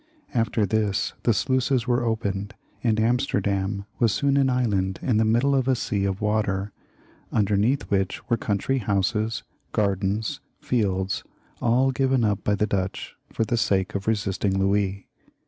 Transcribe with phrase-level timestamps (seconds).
[0.33, 5.53] After this the sluices were opened, and Amsterdam was soon an island in the middle
[5.53, 6.71] of a sea of water,
[7.31, 9.43] underneath which were country houses,
[9.73, 11.23] gardens, fields,
[11.61, 15.07] all given up by the Dutch for the sake of resisting Louis.